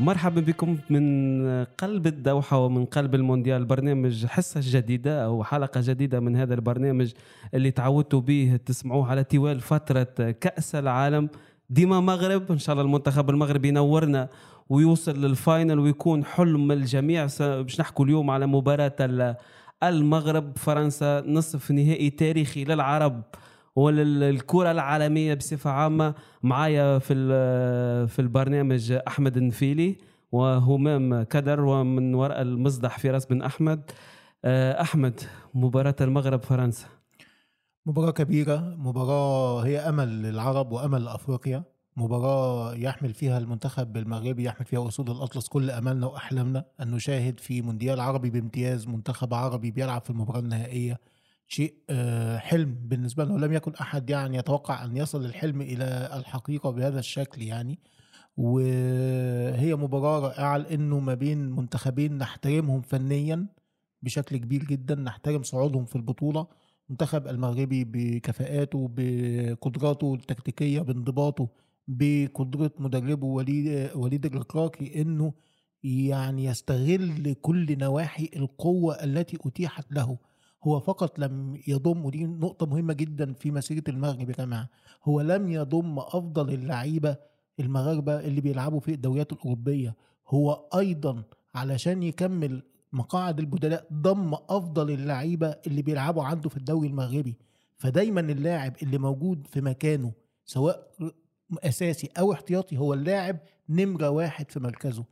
[0.00, 3.64] مرحبا بكم من قلب الدوحة ومن قلب المونديال.
[3.64, 7.12] برنامج حصة جديدة أو حلقة جديدة من هذا البرنامج
[7.54, 11.28] اللي تعودتوا به تسمعوه على طوال فترة كأس العالم.
[11.70, 14.28] ديما مغرب إن شاء الله المنتخب المغربي ينورنا
[14.68, 17.22] ويوصل للفاينل ويكون حلم الجميع.
[17.40, 19.36] باش نحكوا اليوم على مباراة
[19.82, 20.58] المغرب.
[20.58, 23.22] فرنسا نصف نهائي تاريخي للعرب.
[23.76, 27.14] وللكره العالمية بصفة عامة معايا في
[28.08, 29.98] في البرنامج أحمد النفيلي
[30.32, 33.90] وهمام كدر ومن وراء المصدح فراس بن أحمد.
[34.44, 35.20] آه، أحمد
[35.54, 36.86] مباراة المغرب فرنسا.
[37.86, 41.64] مباراة كبيرة مباراة هي أمل للعرب وأمل لأفريقيا.
[41.96, 46.64] مباراة يحمل فيها المنتخب المغربي يحمل فيها أسود الأطلس كل أملنا وأحلامنا.
[46.80, 51.00] أن نشاهد في مونديال عربي بامتياز منتخب عربي بيلعب في المباراة النهائية.
[51.54, 56.70] شيء آه، حلم بالنسبة له لم يكن أحد يعني يتوقع أن يصل الحلم إلى الحقيقة
[56.70, 57.78] بهذا الشكل يعني.
[58.36, 63.46] وهي مباراة رائعة لأنه ما بين منتخبين نحترمهم فنيا
[64.02, 66.46] بشكل كبير جدا نحترم صعودهم في البطولة.
[66.86, 71.48] المنتخب المغربي بكفاءاته بقدراته التكتيكية بانضباطه
[71.88, 75.32] بقدرة مدربه وليد وليد الركراكي إنه
[75.84, 80.18] يعني يستغل كل نواحي القوة التي أتيحت له.
[80.64, 84.68] هو فقط لم يضم ودي نقطة مهمة جدا في مسيرة المغرب يا جماعة
[85.04, 87.16] هو لم يضم أفضل اللعيبة
[87.60, 89.94] المغاربة اللي بيلعبوا في الدوريات الأوروبية
[90.28, 91.22] هو أيضا
[91.54, 97.36] علشان يكمل مقاعد البدلاء ضم أفضل اللعيبة اللي بيلعبوا عنده في الدوري المغربي.
[97.76, 100.12] فدايما اللاعب اللي موجود في مكانه
[100.44, 100.90] سواء
[101.64, 105.04] أساسي أو احتياطي هو اللاعب نمرة واحد في مركزه.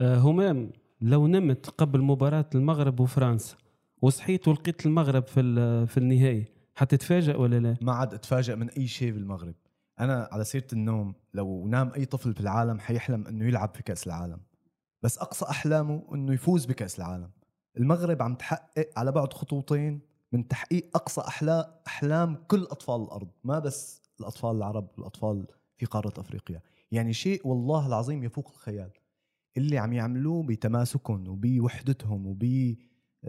[0.00, 3.56] آه، همام لو نمت قبل مباراة المغرب وفرنسا
[4.04, 5.42] وصحيت ولقيت المغرب في
[5.86, 6.44] في النهائي.
[6.74, 9.54] حتتفاجئ ولا لا؟ ما عاد اتفاجئ من أي شيء بالمغرب.
[10.00, 14.06] أنا على سيرة النوم لو نام أي طفل في العالم حيحلم إنه يلعب في كأس
[14.06, 14.40] العالم.
[15.02, 17.30] بس أقصى أحلامه إنه يفوز بكأس العالم.
[17.76, 20.00] المغرب عم تحقق على بعد خطوتين
[20.32, 25.46] من تحقيق أقصى احلام أحلام كل أطفال الأرض ما بس الأطفال العرب والاطفال
[25.76, 26.60] في قارة أفريقيا.
[26.90, 28.90] يعني شيء والله العظيم يفوق الخيال.
[29.56, 32.44] اللي عم يعملوه بتماسكهم وبوحدتهم وب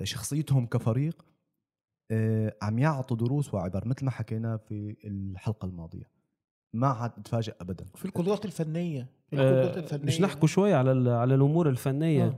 [0.04, 1.26] شخصيتهم كفريق
[2.12, 6.10] آه، عم يعطوا دروس وعبر مثل ما حكينا في الحلقة الماضية.
[6.74, 7.86] ما عاد اتفاجئ ابدا.
[7.96, 10.06] في القدرات الفنية في القدرات الفنية.
[10.06, 12.26] مش نحكوا شوي على على الأمور الفنية.
[12.26, 12.36] آه.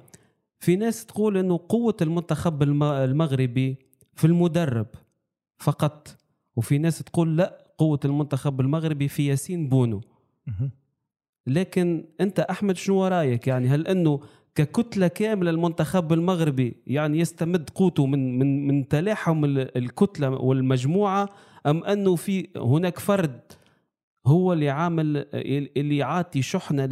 [0.59, 3.77] في ناس تقول إنه قوة المنتخب المغربي
[4.13, 4.87] في المدرب
[5.57, 6.17] فقط
[6.55, 10.01] وفي ناس تقول لأ قوة المنتخب المغربي في ياسين بونو.
[11.47, 14.19] لكن أنت أحمد شنو رأيك؟ يعني هل إنه
[14.57, 21.29] ككتلة كاملة المنتخب المغربي يعني يستمد قوته من من من تلاحم الكتلة والمجموعة
[21.65, 23.41] أم أنه في هناك فرد
[24.25, 25.25] هو اللي عامل
[25.77, 26.85] اللي يعطي شحنة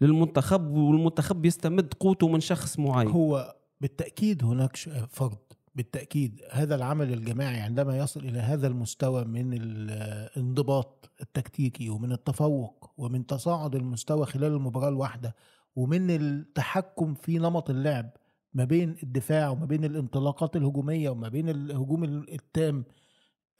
[0.00, 3.08] للمنتخب والمنتخب يستمد قوته من شخص معين.
[3.08, 4.76] هو بالتأكيد هناك
[5.08, 5.38] فرد.
[5.74, 13.26] بالتأكيد هذا العمل الجماعي عندما يصل إلى هذا المستوى من الانضباط التكتيكي ومن التفوق ومن
[13.26, 15.34] تصاعد المستوى خلال المباراة الواحدة
[15.76, 18.10] ومن التحكم في نمط اللعب
[18.54, 22.84] ما بين الدفاع وما بين الانطلاقات الهجومية وما بين الهجوم التام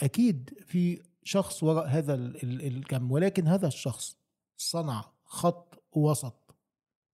[0.01, 4.19] أكيد في شخص وراء هذا الكم ولكن هذا الشخص
[4.57, 6.57] صنع خط وسط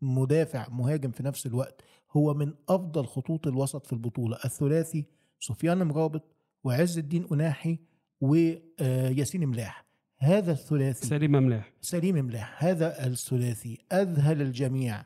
[0.03, 5.07] مدافع مهاجم في نفس الوقت هو من أفضل خطوط الوسط في البطولة الثلاثي
[5.41, 6.23] سفيان مرابط
[6.65, 7.79] وعز الدين أناحي
[8.21, 9.90] وياسين ملاح.
[10.23, 11.07] هذا الثلاثي.
[11.07, 13.79] سليم ملاح سليم ملاح هذا الثلاثي.
[13.93, 15.05] أذهل الجميع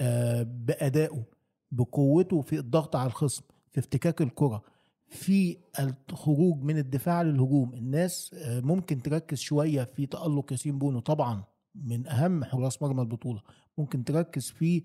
[0.00, 1.24] آه، بأدائه
[1.72, 3.42] بقوته في الضغط على الخصم
[3.72, 4.62] في افتكاك الكرة
[5.08, 7.74] في الخروج من الدفاع للهجوم.
[7.74, 13.42] الناس آه، ممكن تركز شوية في تألق ياسين بونو طبعا من أهم حراس مرمى البطولة.
[13.78, 14.82] ممكن تركز في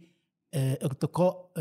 [0.53, 1.51] آه، ارتقاء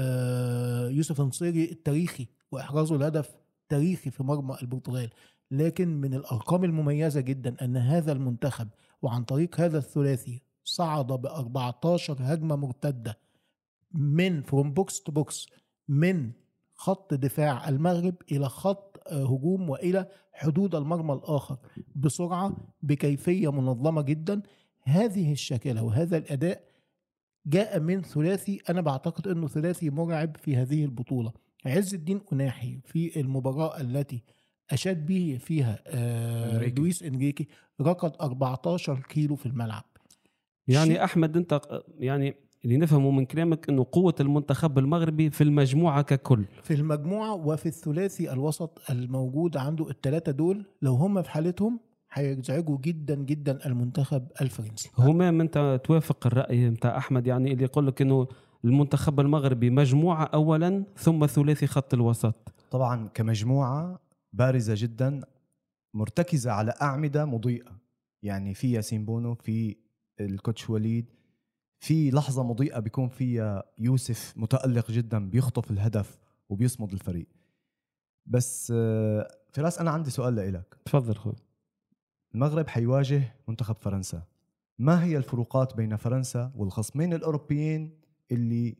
[0.91, 3.31] يوسف نصيري التاريخي وإحرازه الهدف
[3.69, 5.11] تاريخي في مرمى البرتغال.
[5.51, 8.69] لكن من الأرقام المميزة جدا أن هذا المنتخب
[9.03, 13.19] وعن طريق هذا الثلاثي صعد ب 14 هجمة مرتدة
[13.93, 15.47] من from box to box
[15.89, 16.33] من
[16.75, 21.57] خط دفاع المغرب إلى خط آه، هجوم وإلى حدود المرمى الآخر
[21.95, 24.43] بسرعة بكيفية منظمة جدا.
[24.83, 26.65] هذه الشكلة وهذا الأداء
[27.47, 31.33] جاء من ثلاثي أنا بعتقد أنه ثلاثي مرعب في هذه البطولة.
[31.67, 34.23] عز الدين أناحي في المباراة التي
[34.71, 37.49] أشاد به فيها آه لويس إنريكي
[37.81, 39.85] ركض 14 كيلو في الملعب.
[40.69, 41.05] يعني شيء.
[41.05, 41.61] أحمد أنت
[41.99, 42.35] يعني
[42.65, 46.45] اللي نفهمه من كلامك إنه قوة المنتخب المغربي في المجموعة ككل.
[46.63, 51.81] في المجموعة وفي الثلاثي الوسط الموجود عنده الثلاثه دول لو هم في حالتهم
[52.13, 54.91] هيزعجوا جدا جدا المنتخب الفرنسي.
[54.99, 58.29] همام انت توافق الرأي نتاع أحمد يعني اللي يقول لك إنه
[58.65, 62.53] المنتخب المغربي مجموعة اولا ثم ثلاثي خط الوسط.
[62.71, 64.01] طبعا كمجموعة
[64.33, 65.21] بارزة جدا
[65.95, 67.81] مرتكزة على أعمدة مضيئة.
[68.23, 69.77] يعني في ياسين بونو في
[70.21, 71.11] الكوتش وليد
[71.79, 76.19] في لحظة مضيئة بيكون فيها يوسف متألق جدا بيخطف الهدف
[76.49, 77.27] وبيصمد الفريق.
[78.27, 80.79] بس آه، فراس أنا عندي سؤال لإلك.
[80.85, 81.37] تفضل خوي
[82.35, 84.23] المغرب حيواجه منتخب فرنسا.
[84.79, 88.01] ما هي الفروقات بين فرنسا والخصمين الأوروبيين
[88.33, 88.77] اللي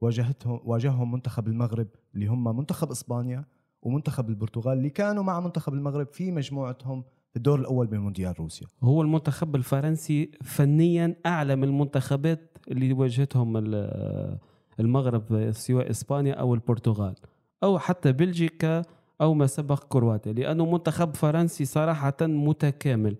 [0.00, 3.44] واجهتهم واجههم منتخب المغرب اللي هم منتخب إسبانيا
[3.84, 8.66] ومنتخب البرتغال اللي كانوا مع منتخب المغرب في مجموعتهم في الدور الأول بمونديال روسيا.
[8.82, 14.38] هو المنتخب الفرنسي فنيا أعلى من المنتخبات اللي واجهتهم ال-
[14.80, 17.14] المغرب سواء إسبانيا أو البرتغال
[17.62, 18.82] أو حتى بلجيكا
[19.20, 23.16] أو ما سبق كرواتيا لأنه منتخب فرنسي صراحة متكامل.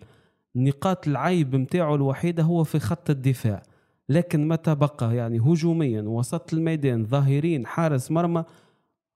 [0.57, 3.63] نقاط العيب متاعه الوحيده هو في خط الدفاع
[4.09, 8.45] لكن متى بقى؟ يعني هجوميا وسط الميدان ظاهرين حارس مرمى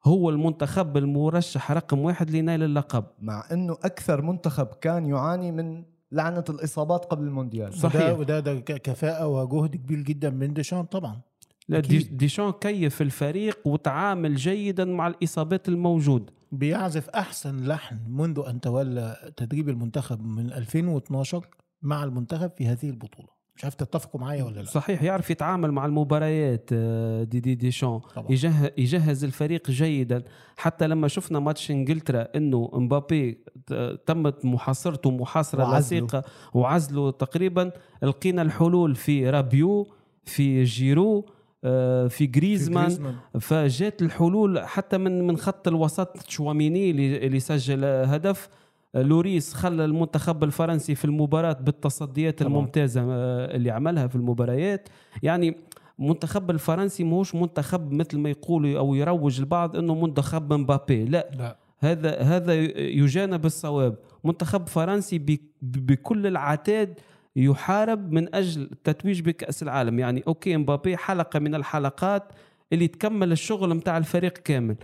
[0.05, 3.05] هو المنتخب المرشح رقم واحد لنيل اللقب.
[3.21, 7.75] مع إنه أكثر منتخب كان يعاني من لعنة الإصابات قبل المونديال.
[7.75, 8.03] صحيح.
[8.03, 11.21] وده, وده ده كفاءة وجهد كبير جدا من ديشان طبعا.
[11.69, 12.17] لا أكيد.
[12.17, 19.69] ديشان كيف الفريق وتعامل جيدا مع الإصابات الموجوده بيعزف أحسن لحن منذ أن تولى تدريب
[19.69, 21.47] المنتخب من 2012
[21.83, 23.38] مع المنتخب في هذه البطولة.
[23.59, 28.01] مش عارف تتفقوا معايا ولا لا صحيح يعرف يتعامل مع المباريات آه، دي دي ديشان.
[28.31, 30.23] يجهز, يجهز الفريق جيدا
[30.57, 35.79] حتى لما شفنا ماتش إنجلترا إنه مبابي ت- تمت محاصرته محاصرة وعزله.
[35.81, 36.25] لصيقة
[36.55, 37.71] وعزله تقريبا
[38.03, 39.89] لقينا الحلول في رابيو
[40.25, 41.27] في جيرو
[41.65, 43.15] آه، في في جريزمان جريزمان.
[43.41, 46.91] فجات الحلول حتى من من خط الوسط تشواميني
[47.27, 48.49] اللي سجل هدف
[48.95, 52.53] لوريس خلى المنتخب الفرنسي في المباراة بالتصديات طبعاً.
[52.53, 54.89] الممتازة آه، اللي عملها في المباريات.
[55.23, 55.57] يعني
[55.99, 61.05] منتخب الفرنسي ماهوش منتخب مثل ما يقولوا أو يروج البعض إنه منتخب مبابي.
[61.05, 61.31] لا.
[61.39, 61.57] لا.
[61.81, 67.01] هذا هذا يجانب الصواب منتخب فرنسي بكل العتاد
[67.37, 69.99] يحارب من أجل التتويج بكأس العالم.
[69.99, 72.33] يعني أوكي مبابي حلقة من الحلقات
[72.73, 74.77] اللي تكمل الشغل متاع الفريق كامل.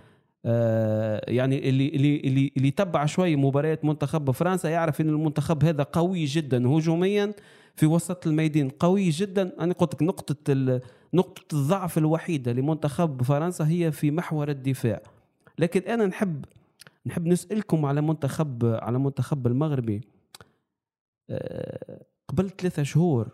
[0.45, 6.25] يعني اللي اللي اللي اللي تبع شوي مباريات منتخب فرنسا يعرف إن المنتخب هذا قوي
[6.25, 7.35] جدا هجوميا
[7.77, 9.53] في وسط الميدان قوي جدا.
[9.61, 10.81] أنا قلت لك نقطة
[11.15, 15.03] نقطة الضعف الوحيدة لمنتخب فرنسا هي في محور الدفاع.
[15.59, 16.45] لكن أنا نحب
[17.07, 20.01] نحب نسألكم على منتخب على منتخب المغربي.
[21.31, 23.29] آه، قبل ثلاثة شهور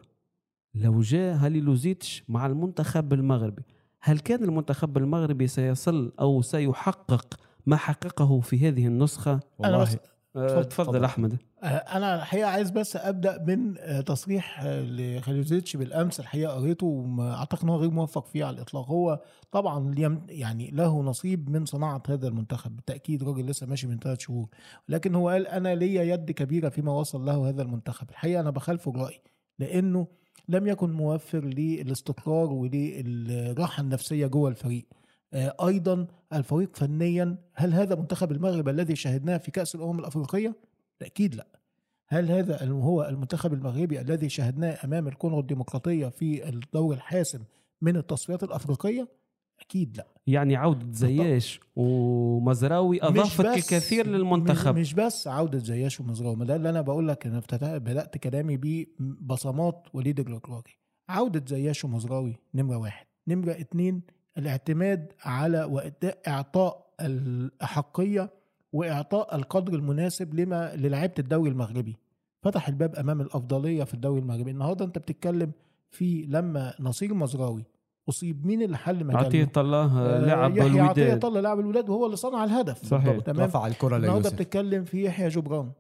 [0.75, 3.63] لو جاء هاليلوزيتش مع المنتخب المغربي
[4.03, 9.41] هل كان المنتخب المغربي سيصل أو سيحقق ما حققه في هذه النسخة؟ أنا
[9.77, 9.99] والله
[10.35, 11.05] بس آه، تفضل،.
[11.05, 11.39] أحمد.
[11.63, 16.21] آه، أنا الحقيقة عايز بس أبدأ من آه، تصريح لخليلوزيتش بالأمس.
[16.21, 18.89] الحقيقة قريته وما أعتقد إن هو غير موفق فيه على الإطلاق.
[18.89, 19.21] هو
[19.53, 19.95] طبعا
[20.29, 22.77] يعني له نصيب من صناعة هذا المنتخب.
[22.77, 24.49] بالتأكيد راجل لسه ماشي من ثلاث شهور.
[24.89, 28.11] لكن هو قال أنا ليا يد كبيرة فيما وصل له هذا المنتخب.
[28.11, 29.21] الحقيقة أنا بخالفه الراي
[29.59, 30.07] لأنه
[30.51, 34.87] لم يكن موفر للاستقرار وللراحة النفسية جوه الفريق.
[35.33, 40.55] آه، أيضا الفريق فنيا هل هذا منتخب المغرب الذي شاهدناه في كأس الأمم الأفريقية؟
[40.99, 41.47] تأكيد لا.
[42.09, 47.41] هل هذا هو المنتخب المغربي الذي شاهدناه أمام الكونغو الديمقراطية في الدور الحاسم
[47.83, 49.09] من التصفيات الأفريقية؟
[49.61, 50.07] أكيد لا.
[50.27, 54.77] يعني عودة زياش ومزراوي بس- الكثير للمنتخب.
[54.77, 58.57] مش, بس عودة زياش ومزراوي ما ده اللي أنا بقول لك افتتح- بدأت كلامي
[58.99, 63.07] ببصمات وليد الركراكي عودة زياش ومزراوي نمرة واحد.
[63.29, 64.03] نمرة اتنين
[64.39, 65.91] الاعتماد على
[66.29, 68.31] إعطاء الأحقية
[68.73, 71.97] وإعطاء القدر المناسب لما للعيبة الدوري المغربي.
[72.43, 74.51] فتح الباب أمام الأفضلية في الدوري المغربي.
[74.51, 75.53] النهاردة أنت بتتكلم
[75.91, 77.65] في لما نصير مزراوي
[78.11, 81.25] أصيب مين اللي حل مكانه؟ عطية الله آه، لعب الوداد.
[81.25, 82.87] الله لاعب الوداد وهو اللي صنع الهدف.
[82.87, 83.19] صحيح.
[83.19, 83.47] تمام.
[83.47, 85.73] رفع الكرة النهارده بتتكلم في يحيى جبران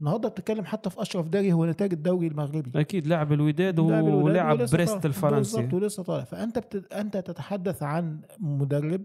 [0.00, 2.80] النهارده بتتكلم حتى في أشرف داري هو نتاج الدوري المغربي.
[2.80, 5.06] أكيد لاعب الوداد ولعب بريست.
[5.06, 5.56] الفرنسي.
[5.56, 6.24] بالظبط ولسه طالع.
[6.24, 6.92] فأنت بت...
[6.92, 9.02] أنت تتحدث عن مدرب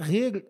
[0.00, 0.48] غير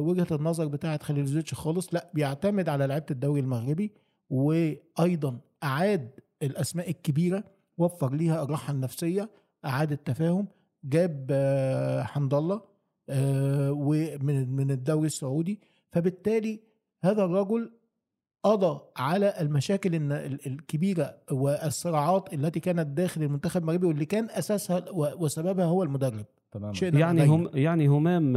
[0.00, 1.94] وجهة النظر بتاعه خليل زيتش خالص.
[1.94, 3.92] لا بيعتمد على لعيبة الدوري المغربي
[4.30, 6.10] وأيضا أعاد
[6.42, 7.44] الأسماء الكبيرة
[7.78, 9.30] وفر ليها الراحة النفسية
[9.64, 10.46] اعاد التفاهم
[10.84, 12.62] جاب آه، حمد الله
[13.08, 15.60] آه، ومن من الدوري السعودي.
[15.90, 16.60] فبالتالي
[17.00, 17.70] هذا الرجل
[18.42, 20.12] قضى على المشاكل
[20.46, 26.24] الكبيرة والصراعات التي كانت داخل المنتخب المغربي واللي كان أساسها وسببها هو المدرب.
[26.52, 26.74] تمام.
[26.74, 28.36] شئنا يعني هم يعني همام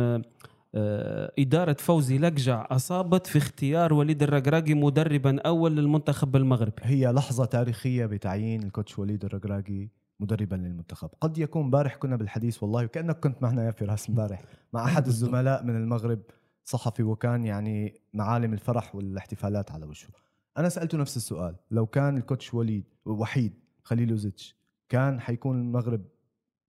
[0.76, 6.82] آه، إدارة فوزي لقجع أصابت في اختيار وليد الرقراقي مدربا أول للمنتخب المغربي.
[6.82, 9.90] هي لحظة تاريخية بتعيين الكوتش وليد الرقراقي
[10.22, 11.10] مدربا للمنتخب.
[11.22, 14.44] قد يكون امبارح كنا بالحديث والله وكأنك كنت معنا يا فراس امبارح.
[14.74, 16.20] مع أحد الزملاء من المغرب
[16.64, 20.10] صحفي وكان يعني معالم الفرح والاحتفالات على وشه.
[20.58, 24.56] أنا سألته نفس السؤال لو كان الكوتش وليد وحيد خليلوزيتش
[24.90, 26.02] كان حيكون المغرب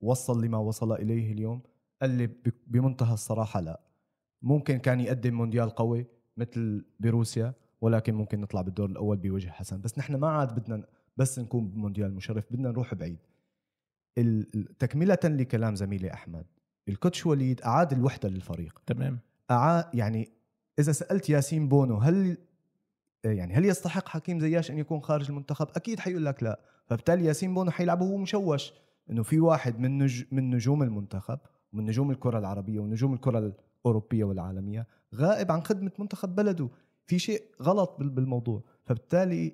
[0.01, 1.63] وصل لما وصل إليه اليوم؟
[2.03, 2.31] قال لي
[2.67, 3.81] بمنتهى الصراحة لا.
[4.43, 6.07] ممكن كان يقدم مونديال قوي
[6.37, 9.81] مثل بروسيا ولكن ممكن نطلع بالدور الأول بوجه حسن.
[9.81, 10.85] بس نحن ما عاد بدنا
[11.17, 13.19] بس نكون بمونديال مشرف بدنا نروح بعيد.
[14.79, 16.47] تكملة لكلام زميلي أحمد.
[16.89, 18.83] ال coach وليد أعاد الوحدة للفريق.
[18.87, 19.19] تمام.
[19.51, 20.33] أعاد يعني
[20.79, 22.37] إذا سألت ياسين بونو هل
[23.25, 26.61] يعني هل يستحق حكيم زياش أن يكون خارج المنتخب؟ أكيد حيقول لك لا.
[26.87, 28.73] فبالتالي ياسين بونو حيلعب وهو مشوش.
[29.11, 30.25] إنه في واحد من نج...
[30.33, 31.39] من نجوم المنتخب
[31.73, 33.53] ومن نجوم الكرة العربية ونجوم الكرة
[33.85, 36.69] الأوروبية والعالمية غائب عن خدمة منتخب بلده.
[37.07, 38.63] في شيء غلط بال- بالموضوع.
[38.85, 39.53] فبالتالي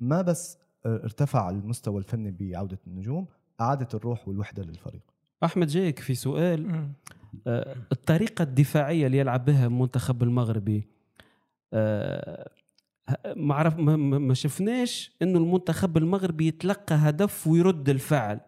[0.00, 3.26] ما بس ارتفع المستوى الفني بعودة النجوم
[3.60, 5.00] اعادت الروح والوحدة للفريق.
[5.44, 6.88] أحمد جايك في سؤال.
[7.46, 10.88] آه، الطريقة الدفاعية اللي يلعب بها المنتخب المغربي
[11.72, 12.50] آه،
[13.36, 18.40] ما عرف ما- شفناش إنه المنتخب المغربي يتلقى هدف ويرد الفعل.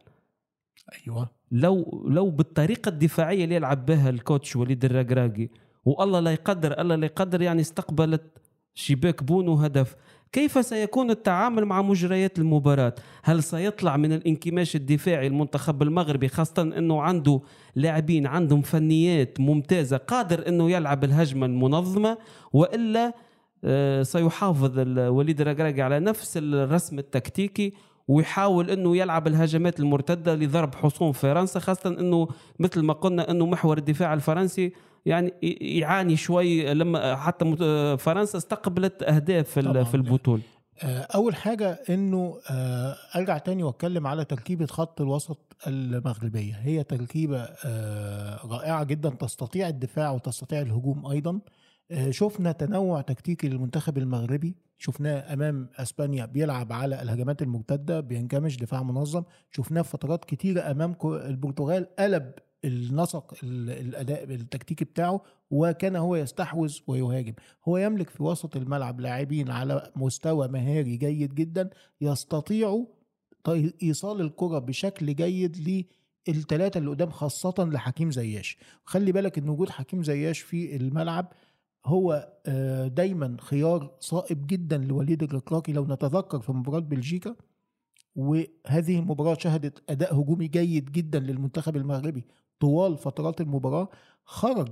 [1.07, 1.31] أيوه.
[1.51, 5.49] لو لو بالطريقة الدفاعية اللي يلعب بها الكوتش وليد الرقراقي
[5.85, 8.23] والله لا يقدر الله لا يقدر يعني استقبلت
[8.75, 9.97] شباك بونو هدف.
[10.33, 17.03] كيف سيكون التعامل مع مجريات المباراة؟ هل سيطلع من الانكماش الدفاعي المنتخب المغربي خاصة أنه
[17.03, 17.41] عنده
[17.75, 22.19] لاعبين عندهم فنيات ممتازة قادر أنه يلعب الهجمة المنظمة
[22.53, 23.15] وإلا
[23.65, 27.73] آه، سيحافظ وليد الرقراقي على نفس الرسم التكتيكي
[28.09, 32.29] ويحاول إنه يلعب الهجمات المرتدة لضرب حصون فرنسا خاصة إنه
[32.59, 34.73] مثل ما قلنا إنه محور الدفاع الفرنسي
[35.07, 37.45] يعني يعاني شوي لما حتى
[37.99, 39.85] فرنسا استقبلت أهداف في ال- طبعاً.
[39.85, 40.43] في البطولة.
[40.83, 46.55] آه، أول حاجة إنه آه، أرجع تاني وأتكلم على تركيبة خط الوسط المغربية.
[46.55, 51.41] هي تركيبة آه، رائعة جدا تستطيع الدفاع وتستطيع الهجوم أيضا.
[52.11, 54.55] شفنا تنوع تكتيكي للمنتخب المغربي.
[54.79, 59.23] شفناه أمام أسبانيا بيلعب على الهجمات المرتده بينكمش دفاع منظم.
[59.51, 62.33] شفناه في فترات كتيرة أمام البرتغال قلب
[62.67, 65.21] النسق ال- الأداء التكتيكي بتاعه
[65.51, 67.35] وكان هو يستحوذ ويهاجم.
[67.69, 71.71] هو يملك في وسط الملعب لاعبين على مستوى مهاري جيد جدا
[72.01, 72.87] يستطيعوا
[73.45, 75.85] طي- إيصال الكرة بشكل جيد
[76.29, 78.57] للثلاثه اللي قدام خاصة لحكيم زياش.
[78.85, 81.33] خلي بالك إن وجود حكيم زياش في الملعب
[81.87, 87.37] هو آه، دايما خيار صائب جدا لوليد الركراكي لو نتذكر في مباراة بلجيكا
[88.17, 92.25] وهذه المباراة شهدت أداء هجومي جيد جدا للمنتخب المغربي
[92.61, 93.89] طوال فترات المباراة
[94.25, 94.69] خرج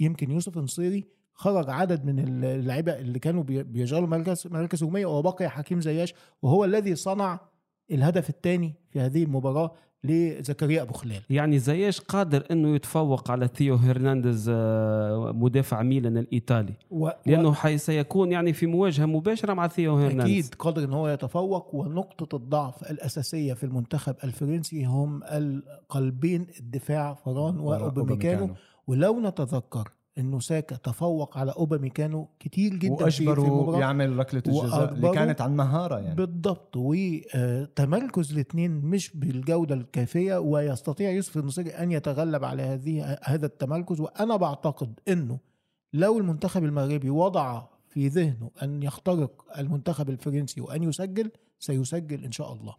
[0.00, 5.50] يمكن يوسف نصيري خرج عدد من اللعيبة اللي كانوا بي- بيشغلوا مركز مركز هجومية وبقي
[5.50, 7.40] حكيم زياش وهو الذي صنع
[7.90, 9.72] الهدف الثاني في هذه المباراة
[10.04, 16.74] لزكريا أبو خلال يعني زياش قادر إنه يتفوق على ثيو هرنانديز آه، مدافع ميلان الإيطالي؟
[16.90, 17.08] و...
[17.26, 20.46] لأنه حي سيكون يعني في مواجهة مباشرة مع ثيو هرنانديز.
[20.46, 27.60] أكيد قادر إن هو يتفوق ونقطة الضعف الأساسية في المنتخب الفرنسي هم القلبين الدفاع فران
[27.60, 28.54] وأوباميكانو.
[28.86, 34.42] ولو نتذكر إنه ساكا تفوق على أوباميكانو كتير جدا في, في وأجبره المباراه يعمل ركلة
[34.46, 36.14] الجزاء اللي كانت عن مهارة يعني.
[36.14, 36.76] بالضبط.
[36.76, 44.00] وتمركز الاثنين مش بالجودة الكافية ويستطيع يوسف النصيري أن يتغلب على هذه هذا التمركز.
[44.00, 45.38] وأنا بعتقد إنه
[45.92, 52.52] لو المنتخب المغربي وضع في ذهنه أن يخترق المنتخب الفرنسي وأن يسجل سيسجل إن شاء
[52.52, 52.74] الله.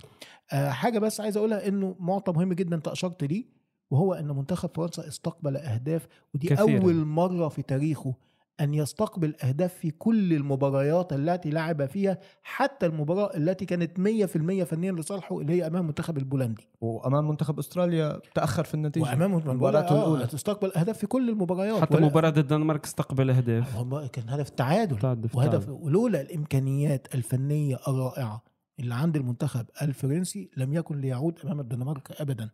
[0.54, 3.59] آه، حاجة بس عايز أقولها إنه معطى مهم جدا انت اشرت ليه.
[3.92, 6.82] وهو أن منتخب فرنسا استقبل أهداف ودي كثيراً.
[6.82, 8.14] أول مرة في تاريخه
[8.62, 14.92] أن يستقبل أهداف في كل المباريات التي لعب فيها حتى المباراة التي كانت 100% فنيا
[14.92, 16.68] لصالحه اللي هي أمام المنتخب البولندي.
[16.82, 19.04] وأمام منتخب أستراليا تأخر في النتيجة.
[19.04, 20.28] وأمام مباراته آه الأولى.
[20.28, 21.82] تستقبل أهداف في كل المباريات.
[21.82, 23.78] حتى مباراه الدنمارك استقبل أهداف.
[23.78, 24.98] والله كان هدف تعادل.
[25.00, 25.70] تعادل- وهدف.
[25.70, 28.44] ولولا الإمكانيات الفنية الرائعة
[28.80, 32.50] اللي عند المنتخب الفرنسي لم يكن ليعود أمام الدنمارك ابدا.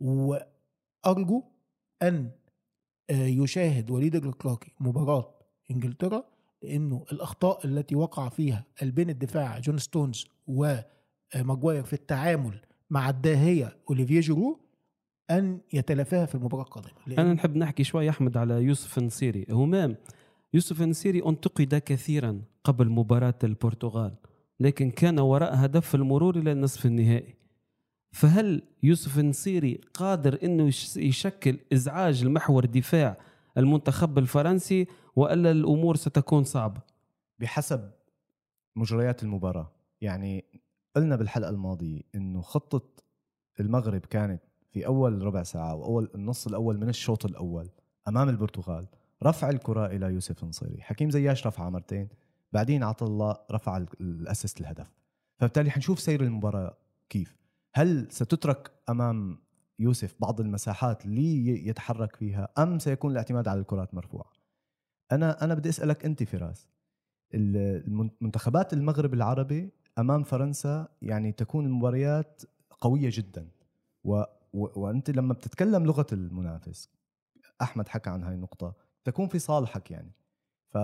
[0.00, 0.44] وارجو
[2.02, 2.30] أن
[3.10, 5.34] آه، يشاهد وليد الركراكي مباراة
[5.70, 6.24] إنجلترا
[6.62, 14.20] لأنه الأخطاء التي وقع فيها البين الدفاع جون ستونز وماجواير في التعامل مع الداهية اوليفيه
[14.20, 14.60] جيرو
[15.30, 16.92] أن يتلافاها في المباراة القادمة.
[17.06, 19.96] لأن أنا نحب نحكي شوي أحمد على يوسف النصيري همام
[20.54, 24.14] يوسف النصيري أنتقد كثيرا قبل مباراة البرتغال
[24.60, 27.34] لكن كان وراء هدف المرور إلى النصف النهائي.
[28.10, 33.16] فهل يوسف النصيري قادر إنه يش- يشكل إزعاج المحور الدفاع
[33.58, 34.86] المنتخب الفرنسي
[35.16, 36.80] وإلا الأمور ستكون صعبة؟
[37.38, 37.90] بحسب
[38.76, 39.72] مجريات المباراة.
[40.00, 40.44] يعني
[40.96, 42.82] قلنا بالحلقة الماضية إنه خطة
[43.60, 47.68] المغرب كانت في أول ربع ساعة واول النص الأول من الشوط الأول
[48.08, 48.86] أمام البرتغال
[49.22, 52.08] رفع الكرة إلى يوسف نصيري حكيم زياش رفعها مرتين
[52.52, 54.92] بعدين عطى الله رفع الأسيست الهدف.
[55.38, 56.76] فبالتالي حنشوف سير المباراة
[57.08, 57.36] كيف.
[57.74, 59.38] هل ستترك أمام
[59.78, 64.32] يوسف بعض المساحات ليتحرك فيها أم سيكون الاعتماد على الكرات مرفوعة؟
[65.12, 66.68] أنا أنا بدي أسألك أنت فراس
[67.34, 72.42] المنتخبات المغرب العربي أمام فرنسا يعني تكون المباريات
[72.80, 73.48] قوية جدا
[74.04, 74.22] و
[74.52, 76.90] وأنت لما بتتكلم لغة المنافس
[77.62, 80.12] أحمد حكى عن هاي النقطة تكون في صالحك يعني.
[80.70, 80.78] ف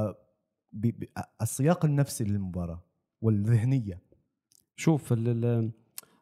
[1.42, 2.82] السياق النفسي للمباراة
[3.22, 4.02] والذهنية.
[4.76, 5.12] شوف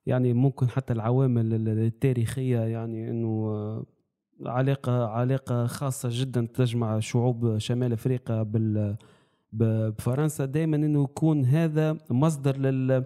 [0.06, 3.52] يعني ممكن حتى العوامل التاريخية يعني إنه
[4.46, 8.96] علاقة علاقة خاصة جدا تجمع شعوب شمال أفريقيا بال
[9.52, 10.44] بفرنسا.
[10.44, 13.04] دائما إنه يكون هذا مصدر لل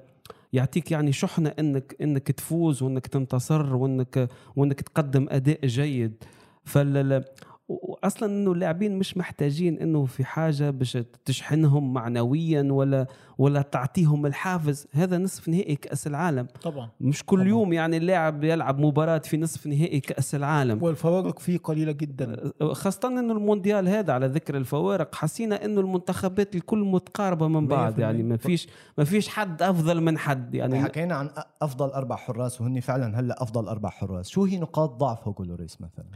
[0.53, 6.25] يعطيك يعني شحنة إنك إنك تفوز وإنك تنتصر وإنك وإنك تقدم أداء جيد.
[6.65, 7.25] فال
[7.69, 13.07] واصلا إنه اللاعبين مش محتاجين إنه في حاجة باش تشحنهم معنويا ولا
[13.39, 14.87] ولا تعطيهم الحافز.
[14.93, 16.47] هذا نصف نهائي كأس العالم.
[16.63, 16.91] طبعا.
[17.01, 17.49] مش كل طبعا.
[17.49, 20.83] يوم يعني اللاعب يلعب مباراة في نصف نهائي كأس العالم.
[20.83, 22.53] والفوارق فيه قليلة جدا.
[22.73, 25.15] خاصة إنه المونديال هذا على ذكر الفوارق.
[25.15, 27.99] حسينا إنه المنتخبات الكل متقاربة من بعض.
[27.99, 28.69] يعني ما فيش
[28.99, 30.55] ما فيش حد أفضل من حد.
[30.55, 31.31] يعني حكينا عن
[31.63, 34.29] أفضل أربع حراس وهن فعلا هلأ أفضل أربع حراس.
[34.29, 36.07] شو هي نقاط ضعف هوجو لوريس مثلا؟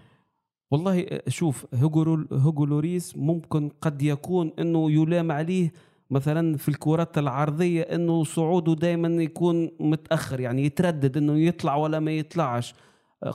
[0.71, 5.73] والله شوف هوجو لوريس ممكن قد يكون إنه يلام عليه
[6.11, 12.11] مثلا في الكرات العرضية إنه صعوده دائما يكون متأخر يعني يتردد إنه يطلع ولا ما
[12.11, 12.75] يطلعش.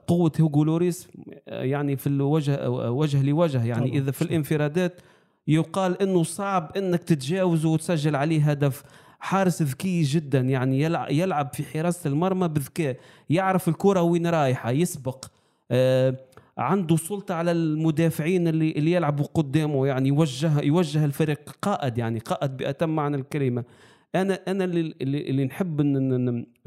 [0.07, 1.07] قوة هوجو لوريس
[1.47, 5.01] يعني في الوجه وجه لوجه يعني إذا في الانفرادات
[5.47, 8.83] يقال إنه صعب إنك تتجاوزه وتسجل عليه هدف.
[9.19, 12.97] حارس ذكي جدا يعني يلعب في حراسة المرمى بذكاء
[13.29, 15.25] يعرف الكرة وين رايحة يسبق.
[15.71, 16.15] آه
[16.57, 22.57] عنده سلطة على المدافعين اللي اللي يلعبوا قدامه يعني يوجه يوجه الفريق قائد يعني قائد
[22.57, 23.63] بأتم معنى الكلمة.
[24.15, 25.81] أنا أنا اللي, اللي نحب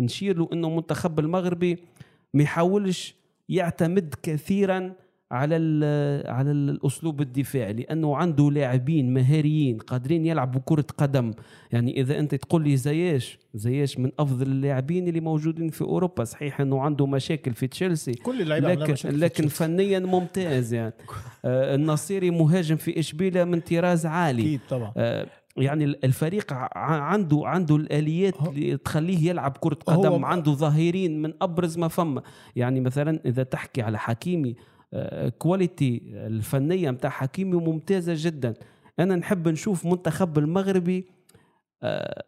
[0.01, 1.79] نشير له إنه المنتخب المغربي
[2.35, 3.15] ما يحاولش
[3.49, 4.93] يعتمد كثيرا
[5.31, 5.57] على
[6.27, 11.33] على الأسلوب الدفاعي لأنه عنده لاعبين مهاريين قادرين يلعبوا كرة قدم.
[11.73, 16.25] يعني إذا أنت تقول لي زياش زياش من أفضل اللاعبين اللي موجودين في أوروبا.
[16.25, 20.95] صحيح أنه عنده مشاكل في تشيلسي كل اللعيبة لكن لكن فنيا ممتاز يعني.
[21.45, 24.43] آه النصيري مهاجم في اشبيليه من طراز عالي.
[24.43, 24.93] أكيد طبعا.
[24.97, 30.25] آه يعني الفريق عنده عنده الآليات اللي تخليه يلعب كرة قدم.
[30.25, 32.23] عنده ظاهرين من أبرز ما فما
[32.57, 34.57] يعني مثلا إذا تحكي على حكيمي
[35.39, 38.55] كواليتي الفنية متاع حكيمي ممتازة جدا.
[38.99, 41.05] أنا نحب نشوف منتخب المغربي
[41.83, 42.25] آه،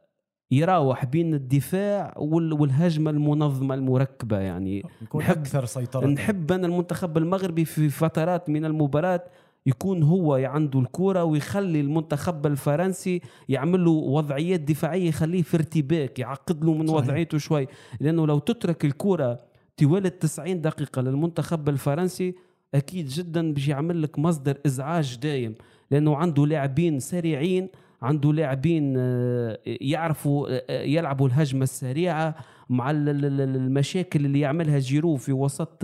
[0.50, 4.82] يراوح بين الدفاع والهجمة المنظمة المركبة يعني.
[5.14, 6.06] نحب أكثر سيطرة.
[6.06, 9.24] نحب أنا المنتخب المغربي في فترات من المباراة
[9.66, 16.64] يكون هو عنده الكرة ويخلي المنتخب الفرنسي يعمل له وضعيات دفاعية يخليه في ارتباك يعقد
[16.64, 17.02] له من صحيح.
[17.02, 17.66] وضعيته شوي.
[18.00, 19.38] لأنه لو تترك الكرة
[19.76, 22.34] طوال 90 دقيقة للمنتخب الفرنسي
[22.74, 25.54] أكيد جدا باش يعمل لك مصدر إزعاج دايم
[25.90, 27.68] لأنه عنده لاعبين سريعين
[28.02, 32.34] عنده لاعبين آه، يعرفوا آه، آه، يلعبوا الهجمة السريعة
[32.70, 35.78] مع المشاكل اللي يعملها جيرو في وسط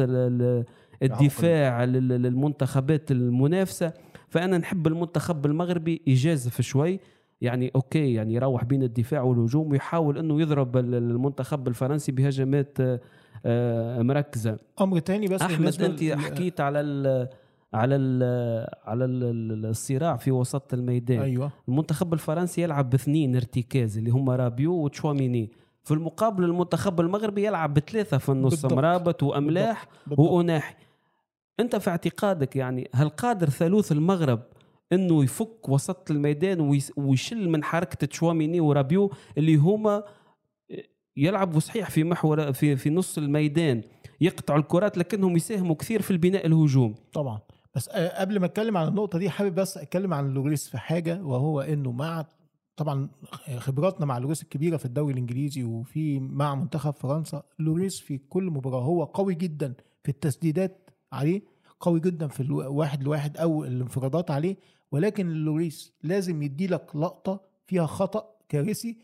[1.03, 3.93] الدفاع للمنتخبات المنافسة.
[4.29, 7.01] فأنا نحب المنتخب المغربي يجازف شوي
[7.41, 12.79] يعني okay يعني يروح بين الدفاع والهجوم ويحاول إنه يضرب المنتخب الفرنسي بهجمات
[14.03, 14.59] مركزة.
[14.81, 17.29] أمر تاني بس أحمد أنت حكيت على ال
[17.75, 18.23] على ال
[18.85, 21.21] على ال الصراع في وسط الميدان.
[21.21, 21.51] أيوه.
[21.69, 25.51] المنتخب الفرنسي يلعب باثنين ارتكاز اللي هم رابيو وتشواميني.
[25.85, 28.65] في المقابل المنتخب المغربي يلعب بثلاثة في النص.
[28.65, 29.89] مرابط وأملاح.
[30.19, 30.75] وأوناحي
[31.61, 34.41] أنت في اعتقادك يعني هل قادر ثالوث المغرب
[34.93, 40.03] إنه يفك وسط الميدان ويشل من حركة تشواميني ورابيو اللي هما
[41.17, 43.83] يلعبوا صحيح في محور في في نص الميدان
[44.21, 46.95] يقطعوا الكرات لكنهم يساهموا كثير في البناء الهجوم.
[47.13, 47.41] طبعا.
[47.75, 51.23] بس آه، قبل ما أتكلم عن النقطة دي حابب بس أتكلم عن لوريس في حاجة
[51.23, 52.27] وهو إنه مع
[52.77, 53.09] طبعا
[53.57, 58.81] خبراتنا مع لوريس الكبيرة في الدوري الإنجليزي وفي مع منتخب فرنسا لوريس في كل مباراة
[58.83, 59.75] هو قوي جدا
[60.05, 61.43] في التسديدات عليه
[61.81, 64.57] قوي جدا في الواحد لواحد أو الانفرادات عليه
[64.93, 68.97] ولكن لوريس لازم يدي لك لقطة فيها خطأ كارثي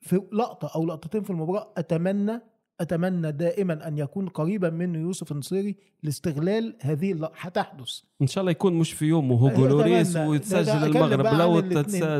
[0.00, 2.40] في لقطة أو لقطتين في المباراة أتمنى
[2.80, 8.50] أتمنى دائما أن يكون قريبا منه يوسف النصيري لاستغلال هذه اللقطه هتحدث إن شاء الله
[8.50, 10.28] يكون مش في يوم وهو لوريس أتمنى.
[10.28, 11.26] ويتسجل المغرب.
[11.26, 11.60] لو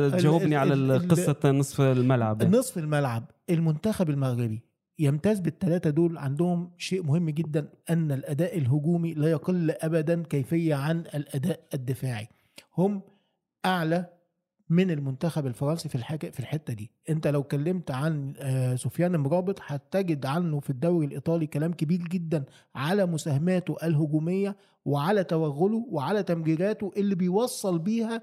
[0.09, 2.43] تجاوبني على قصه نصف الملعب.
[2.43, 3.23] نصف الملعب.
[3.49, 4.61] المنتخب المغربي
[4.99, 10.99] يمتاز بالثلاثة دول عندهم شيء مهم جدا أن الأداء الهجومي لا يقل أبدا كيفية عن
[10.99, 12.27] الأداء الدفاعي.
[12.77, 13.01] هم
[13.65, 14.05] أعلى
[14.71, 16.91] من المنتخب الفرنسي في الحاجة في الحتة دي.
[17.09, 22.43] أنت لو كلمت عن آه، سفيان مرابط هتجد عنه في الدوري الإيطالي كلام كبير جدا
[22.75, 24.55] على مساهماته الهجومية
[24.85, 28.21] وعلى توغله وعلى تمريراته اللي بيوصل بيها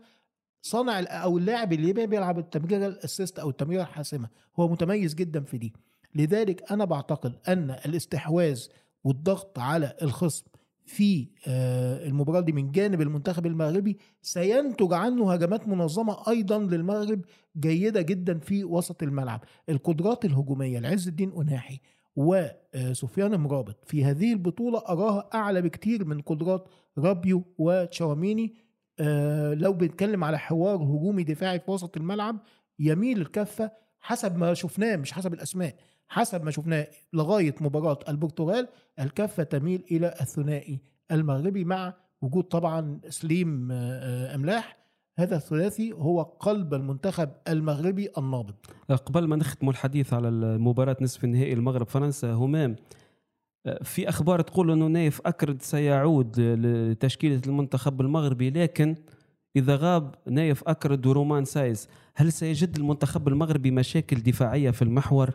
[0.63, 4.29] صانع أو اللاعب اللي بيلعب التمريره الأسيست أو التمريره الحاسمة.
[4.61, 5.73] هو متميز جدا في دي.
[6.15, 8.67] لذلك أنا بعتقد أن الاستحواذ
[9.05, 10.45] والضغط على الخصم
[10.89, 13.99] في آه، المباراة دي من جانب المنتخب المغربي.
[14.23, 17.21] سينتج عنه هجمات منظمة أيضا للمغرب
[17.61, 19.45] جيدة جدا في وسط الملعب.
[19.69, 21.81] القدرات الهجومية لعز الدين اناحي
[22.17, 28.55] وسفيان مرابط في هذه البطولة أراها أعلى بكتير من قدرات رابيو وتشاوميني.
[29.01, 32.39] آه، لو بنتكلم على حوار هجومي دفاعي في وسط الملعب
[32.79, 33.71] يميل الكفة
[34.01, 35.75] حسب ما شفناه مش حسب الأسماء.
[36.09, 38.69] حسب ما شفناه لغاية مباراة البرتغال
[39.01, 44.79] الكفة تميل إلى الثنائي المغربي مع وجود طبعا سليم آه، آه، أملاح
[45.19, 48.55] هذا الثلاثي هو قلب المنتخب المغربي النابض
[49.07, 52.77] قبل ما نختم الحديث على مباراة نصف النهائي المغرب فرنسا همام
[53.83, 58.97] في أخبار تقول انه نايف أكرد سيعود لتشكيلة المنتخب المغربي لكن
[59.57, 65.31] إذا غاب نايف أكرد ورومان سايز هل سيجد المنتخب المغربي مشاكل دفاعية في المحور؟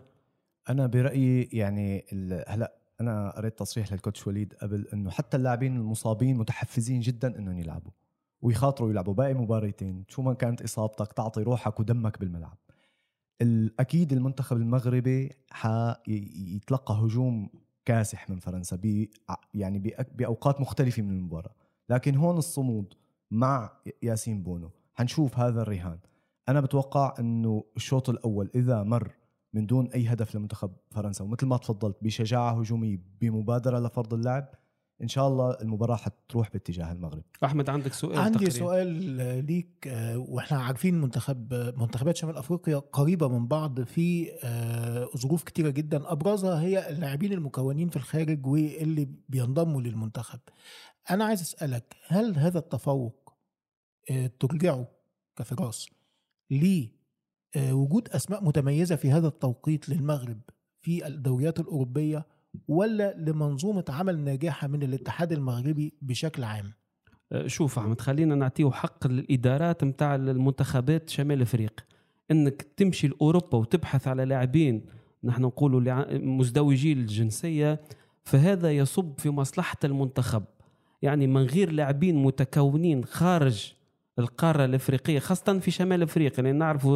[0.69, 2.05] أنا برأيي يعني
[2.47, 7.57] هلأ أنا قريت تصريح لل coach وليد قبل إنه حتى اللاعبين المصابين متحفزين جدا إنهم
[7.59, 7.91] يلعبوا
[8.41, 12.57] ويخاطروا يلعبوا باقي مباريتين شو ما كانت إصابتك تعطي روحك ودمك بالملعب.
[13.41, 17.49] ال- أكيد المنتخب المغربي حيتلقى هجوم
[17.85, 19.05] كاسح من فرنسا ب
[19.53, 21.55] يعني بأوقات مختلفة من المباراة.
[21.89, 22.93] لكن هون الصمود
[23.31, 23.71] مع
[24.03, 24.71] ياسين بونو.
[24.93, 25.99] حنشوف هذا الرهان.
[26.49, 29.11] أنا بتوقع إنه الشوط الأول إذا مر
[29.53, 34.49] من دون أي هدف لمنتخب فرنسا ومثل ما تفضلت بشجاعة هجومية بمبادرة لفرض اللعب
[35.01, 37.23] إن شاء الله المباراة حتروح باتجاه المغرب.
[37.43, 38.53] أحمد عندك سؤال عندي تقريباً.
[38.53, 38.87] سؤال
[39.45, 45.69] ليك آه، وإحنا عارفين منتخب منتخبات شمال أفريقيا قريبة من بعض في آه، ظروف كتيرة
[45.69, 46.11] جدا.
[46.11, 50.39] أبرزها هي اللاعبين المكونين في الخارج واللي بينضموا للمنتخب.
[51.11, 53.33] أنا عايز أسألك هل هذا التفوق
[54.11, 54.87] آه، ترجعه
[55.35, 55.89] كفراس
[57.55, 60.39] لوجود أسماء متميزة في هذا التوقيت للمغرب
[60.81, 62.25] في الدوريات الأوروبية
[62.67, 66.73] ولا لمنظومة عمل ناجحة من الاتحاد المغربي بشكل عام؟
[67.45, 71.85] شوف أحمد خلينا نعطيه حق للادارات نتاع المنتخبات شمال افريقيا
[72.31, 74.85] إنك تمشي لأوروبا وتبحث على لاعبين
[75.23, 77.81] نحن نقولوا مزدوجي الجنسيه
[78.23, 80.43] فهذا يصب في مصلحة المنتخب.
[81.01, 83.73] يعني من غير لاعبين متكونين خارج
[84.19, 86.87] القارة الأفريقية خاصة في شمال أفريقيا لأن نعرف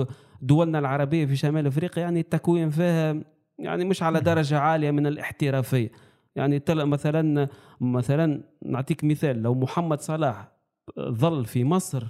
[0.42, 3.16] دولنا العربية في شمال أفريقيا يعني التكوين فيها
[3.60, 5.92] يعني مش على درجة عالية من الاحترافية.
[6.36, 7.48] يعني تل- مثلا
[7.82, 10.52] مثلا نعطيك مثال لو محمد صلاح
[11.00, 12.04] ظل في مصر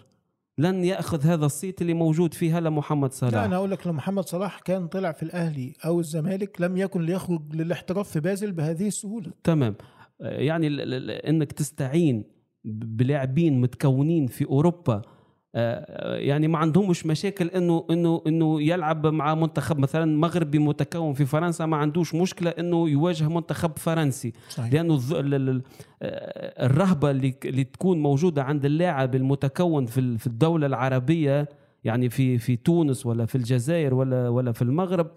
[0.58, 3.94] لن يأخذ هذا الصيت اللي موجود فيه هلا محمد لا صلاح أنا أقول لك لو
[3.94, 8.88] محمد صلاح كان طلع في الأهلي أو الزمالك لم يكن ليخرج للاحتراف في بازل بهذه
[8.88, 9.32] السهولة.
[9.44, 9.76] تمام.
[10.20, 10.68] يعني
[11.30, 12.24] إنك تستعين
[12.66, 15.02] بلاعبين متكونين في أوروبا
[16.18, 21.66] يعني ما عندهمش مشاكل انه انه إنه يلعب مع منتخب مثلا مغربي متكون في فرنسا.
[21.66, 24.34] ما عندوش مشكلة إنه يواجه منتخب فرنسي.
[24.50, 24.74] صحيح.
[24.74, 25.00] لأنه
[26.02, 31.50] آه، الرهبة اللي تكون موجودة عند اللاعب المتكون في في الدولة العربية
[31.84, 35.08] يعني في في تونس ولا في الجزائر ولا ولا في المغرب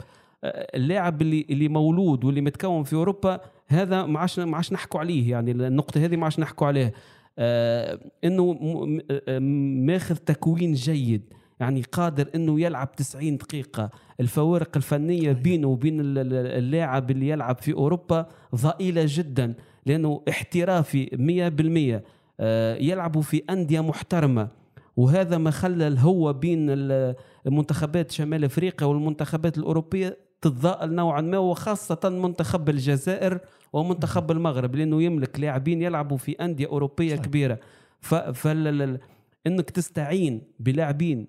[0.44, 5.00] آه، اللاعب اللي اللي مولود واللي متكون في أوروبا هذا ما عادش ما عادش نحكوا
[5.00, 5.30] عليه.
[5.30, 6.86] يعني النقطة هذه ما عادش نحكوا عليها.
[6.86, 6.92] آه،
[7.38, 9.38] إنه م- م- آه،
[9.86, 11.22] ماخذ تكوين جيد.
[11.60, 13.90] يعني قادر إنه يلعب 90 دقيقة.
[14.20, 19.54] الفوارق الفنية بينه وبين ال- ال- اللاعب اللي يلعب في أوروبا ضئيلة جدا
[19.86, 22.04] لأنه احترافي 100%
[22.40, 24.48] آه، يلعبوا في أندية محترمة.
[24.96, 27.14] وهذا ما خلى الهوة بين ال-
[27.46, 33.38] المنتخبات شمال أفريقيا والمنتخبات الأوروبية تتضاءل نوعا ما وخاصة منتخب الجزائر
[33.72, 37.24] ومنتخب المغرب لأنه يملك لاعبين يلعبوا في أندية أوروبية صحيح.
[37.24, 37.58] كبيرة.
[38.00, 38.98] ف فال
[39.46, 41.26] إنك تستعين بلاعبين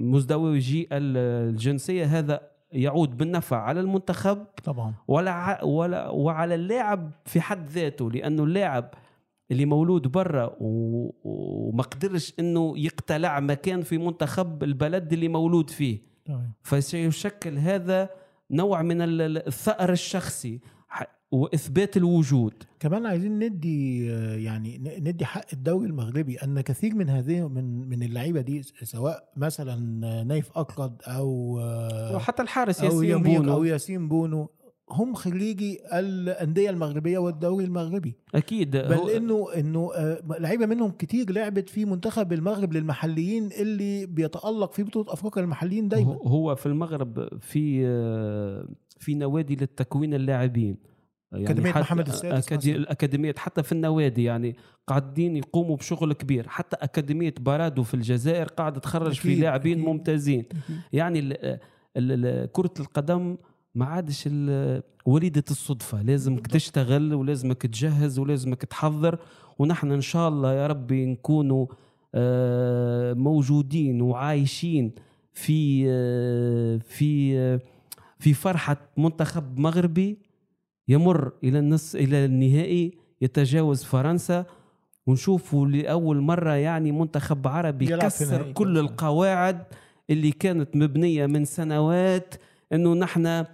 [0.00, 1.16] مزدوجي ال-
[1.50, 2.40] الجنسية هذا
[2.72, 4.94] يعود بالنفع على المنتخب طبعا.
[5.08, 8.90] ولا ع- ولا وعلى اللاعب في حد ذاته لأنه اللاعب
[9.50, 16.07] اللي مولود برا وما قدرش إنه يقتلع مكان في منتخب البلد اللي مولود فيه.
[16.62, 18.10] فسيشكل هذا
[18.50, 20.60] نوع من ال- ال- الثأر الشخصي
[21.30, 22.54] وإثبات الوجود.
[22.80, 28.02] كمان عايزين ندي آه، يعني ندي حق الدوري المغربي أن كثير من هذه من من
[28.02, 29.76] اللعيبة دي سواء مثلا
[30.24, 33.52] نايف اكرد أو آه، وحتى الحارس ياسين بونو.
[33.52, 34.50] أو ياسين بونو
[34.90, 38.14] هم خريجي الأندية المغربية والدوري المغربي.
[38.34, 38.70] أكيد.
[38.76, 44.72] بل هو- إنه إنه آه، لعيبة منهم كتير لعبت في منتخب المغرب للمحليين اللي بيتألق
[44.72, 46.18] في بطولة أفريقيا للمحليين دايما.
[46.22, 50.76] هو- في المغرب في آه، في نوادي للتكوين اللاعبين.
[51.32, 52.74] يعني أكاديمية محمد السادس أكادي- مثلاً.
[52.76, 56.48] الأكاديميات حتى في النوادي يعني قاعدين يقوموا بشغل كبير.
[56.48, 59.86] حتى أكاديمية بارادو في الجزائر قاعدة تخرج في لاعبين أكيد.
[59.88, 60.44] ممتازين.
[60.92, 61.58] يعني ال- ال-
[62.26, 63.36] ال- كرة القدم
[63.78, 64.28] ما عادش
[65.06, 66.02] وليدة الصدفة.
[66.02, 69.18] لازمك تشتغل ولازمك تجهز ولازمك تحضر
[69.58, 71.66] ونحن إن شاء الله يا ربي نكونوا
[72.14, 74.92] آه، موجودين وعايشين
[75.32, 77.60] في آه، في آه،
[78.18, 80.18] في فرحة منتخب مغربي
[80.88, 84.46] يمر إلى النص إلى النهائي يتجاوز فرنسا
[85.06, 89.64] ونشوفوا لأول مرة يعني منتخب عربي كسر كل القواعد
[90.10, 92.34] اللي كانت مبنية من سنوات
[92.72, 93.44] إنه نحن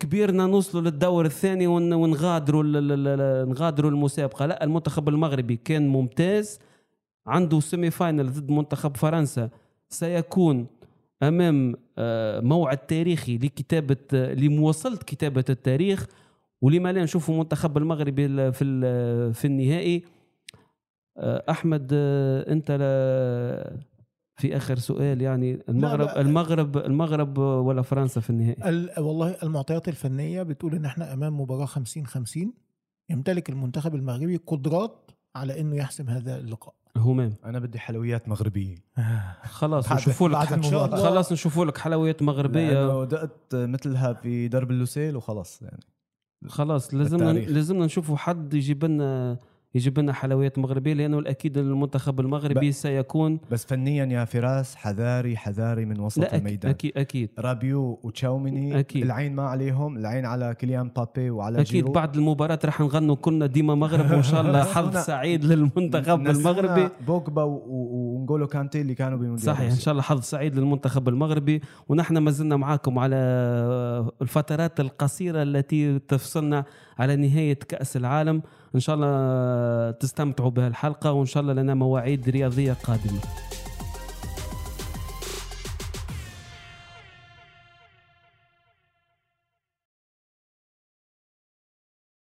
[0.00, 2.62] كبيرنا نوصلوا للدور الثاني ون- ونغادروا
[3.44, 4.46] نغادروا المسابقة.
[4.46, 6.58] لا المنتخب المغربي كان ممتاز
[7.26, 9.50] عنده سيمي فاينل ضد منتخب فرنسا.
[9.88, 10.66] سيكون
[11.22, 16.06] أمام آه، موعد تاريخي لكتابة لمواصلة كتابة التاريخ.
[16.62, 18.64] ولما لا نشوفوا المنتخب المغربي ال- في
[19.32, 20.02] في النهائي.
[21.18, 22.70] آه، أحمد آه، أنت
[24.38, 26.20] في آخر سؤال يعني المغرب لا.
[26.20, 31.66] المغرب المغرب ولا فرنسا في النهائي ال- والله المعطيات الفنية بتقول إن إحنا أمام مباراة
[31.66, 32.52] 50 50
[33.10, 38.76] يمتلك المنتخب المغربي قدرات على إنه يحسم هذا اللقاء همام أنا بدي حلويات مغربية
[39.44, 40.36] خلاص نشوفوا لك.
[40.94, 45.80] خلاص نشوفوا لك حلويات مغربية دقت مثلها في درب اللوسيل وخلاص يعني
[46.46, 47.32] خلاص لازمنا.
[47.32, 49.38] لازمنا نشوفوا حد يجيب لنا
[49.74, 55.36] يجيب لنا حلويات مغربية لأنه الأكيد المنتخب المغربي ب- سيكون بس فنيا يا فراس حذاري
[55.36, 56.70] حذاري من وسط لا الميدان.
[56.70, 57.30] أكيد أكيد.
[57.38, 59.02] رابيو وتشاوميني أكيد.
[59.04, 61.92] العين ما عليهم العين على كيليان بابي وعلى أكيد جيرو.
[61.92, 66.88] بعد المباراة راح نغنوا كلنا ديما مغرب وإن شاء الله حظ سعيد للمنتخب المغربي.
[67.06, 69.76] بوجبا و- و- ونقولو كانتي اللي كانوا بمونديال صحيح إن.
[69.76, 71.60] شاء الله حظ سعيد للمنتخب المغربي.
[71.88, 73.16] ونحن ما زلنا معاكم على
[74.22, 76.64] الفترات القصيرة التي تفصلنا
[76.98, 78.42] على نهاية كأس العالم.
[78.74, 83.20] إن شاء الله تستمتعوا بهالحلقة وإن شاء الله لنا مواعيد رياضية قادمة.